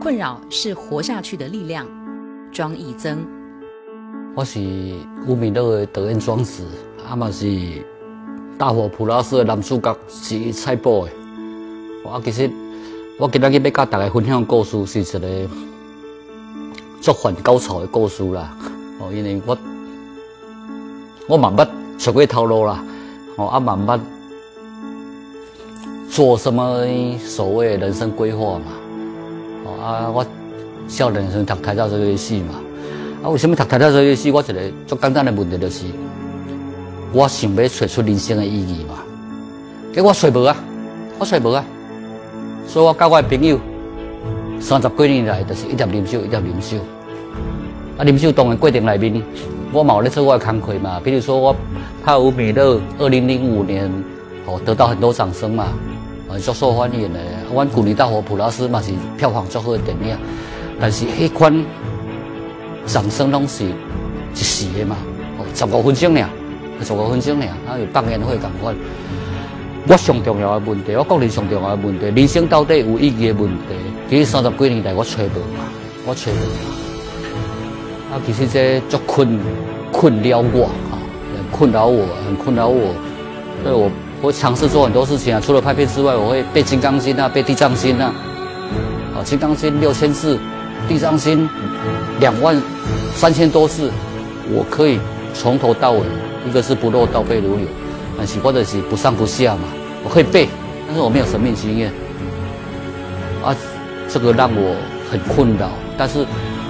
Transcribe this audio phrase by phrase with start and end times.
[0.00, 1.86] 困扰是活下去的力量。
[2.50, 3.18] 庄义增，
[4.34, 4.58] 我是
[5.26, 6.64] 吴敏乐的导演庄子，
[7.06, 7.46] 阿嘛是
[8.56, 11.12] 大火普拉斯的男主角，是蔡宝的。
[12.02, 12.50] 我其实
[13.18, 15.48] 我今日要甲大家分享的故事，是一个
[17.02, 18.56] 作反高潮的故事啦。
[19.00, 19.58] 哦，因为我
[21.28, 22.82] 我慢慢走过套路啦，
[23.36, 24.00] 哦啊慢慢
[26.08, 26.86] 做什么
[27.18, 28.64] 所谓的人生规划嘛。
[29.80, 30.24] 啊，我
[30.86, 32.54] 少年时读台大这个戏嘛。
[33.22, 34.30] 啊，为什么读台大这个戏？
[34.30, 34.54] 我一个
[34.86, 35.86] 最简单的问题就是，
[37.12, 38.96] 我想要找出人生的意义嘛。
[39.92, 40.54] 结果找无啊，
[41.18, 41.64] 我找无啊。
[42.66, 43.58] 所以我交我的朋友，
[44.60, 46.78] 三十几年来就是一直啉酒，一直啉酒。
[47.96, 49.22] 啊，啉酒当然过程内面，
[49.72, 51.00] 我冇咧做我的工课嘛。
[51.02, 51.56] 比如说我
[52.04, 53.90] 拍《吴美乐》，二零零五年
[54.46, 55.68] 哦得到很多掌声嘛，
[56.30, 57.18] 啊，足受欢迎的。
[57.52, 60.16] 阮《古尼大火普拉斯》嘛是票房最好的电影，
[60.80, 61.52] 但是迄款
[62.86, 64.96] 掌声拢是一时的嘛，
[65.38, 66.28] 哦，十五分钟尔，
[66.84, 68.76] 十五分钟尔，啊，有放烟火咁款。
[69.88, 73.74] 我上重要的问题，我个人上重要的问题，人生到底有意义的问题，
[74.08, 75.64] 其实三十几年来我找无嘛，
[76.06, 78.14] 我找无嘛。
[78.14, 79.36] 啊，其实这足困
[79.90, 80.94] 困扰我啊，
[81.50, 82.94] 困扰我，很困扰我。
[84.32, 88.14] 尝试做很多事情啊，除了拍片之外，我会背《金刚经》啊，背《地藏经》啊。
[89.14, 90.36] 啊，《金刚经》六千字，
[90.88, 91.46] 《地藏经》
[92.20, 92.60] 两万
[93.14, 93.90] 三千多字，
[94.52, 94.98] 我可以
[95.34, 96.00] 从头到尾，
[96.48, 97.66] 一个是不漏倒背如流。
[98.18, 99.62] 很喜或者是不上不下嘛，
[100.04, 100.46] 我可以背，
[100.86, 101.90] 但是我没有生命经验，
[103.42, 103.56] 啊，
[104.08, 104.76] 这个让我
[105.10, 105.70] 很困扰。
[105.96, 106.26] 但是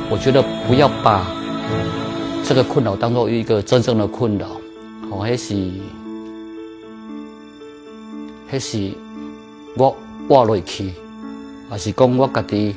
[0.08, 1.27] 我觉得不要把
[2.45, 4.47] 这个困扰当做一个真正的困扰，
[5.11, 5.55] 我，还是
[8.51, 8.93] 迄是
[9.77, 9.97] 我
[10.29, 10.93] 活落去，
[11.69, 12.75] 还是讲我家己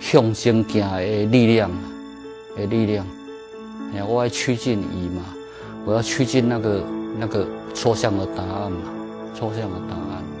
[0.00, 1.70] 向前行的力量，
[2.56, 3.06] 的力量，
[3.94, 5.22] 哎，我要趋近于嘛，
[5.84, 6.84] 我要趋近那个
[7.18, 7.46] 那个。
[7.76, 8.78] 抽象的答案嘛，
[9.34, 10.35] 抽象的答案。